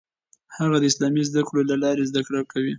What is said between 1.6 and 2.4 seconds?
له لارې زده